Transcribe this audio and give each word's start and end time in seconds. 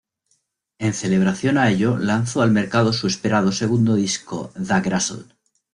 En 0.79 0.95
celebración 0.95 1.59
a 1.59 1.69
ello 1.69 1.95
lanzó 1.95 2.41
al 2.41 2.49
mercado 2.49 2.91
su 2.91 3.05
esperado 3.05 3.51
segundo 3.51 3.93
disco 3.93 4.51
"Tha 4.65 4.79
Gru$tle". 4.81 5.31